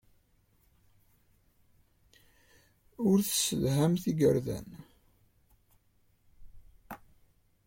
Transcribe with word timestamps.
Ur 3.09 3.17
tessedhamt 3.27 4.03
igerdan. 4.11 4.67